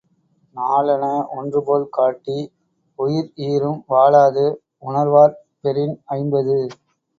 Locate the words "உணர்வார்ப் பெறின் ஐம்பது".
4.83-6.59